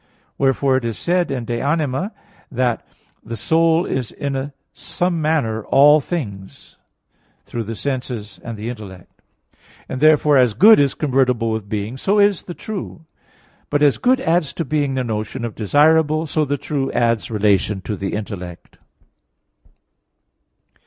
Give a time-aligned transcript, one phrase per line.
[0.39, 2.09] Wherefore it is said in De Anima iii
[2.53, 2.87] that
[3.23, 6.75] "the soul is in some manner all things,"
[7.45, 9.21] through the senses and the intellect.
[9.87, 13.05] And therefore, as good is convertible with being, so is the true.
[13.69, 17.79] But as good adds to being the notion of desirable, so the true adds relation
[17.81, 18.79] to the intellect.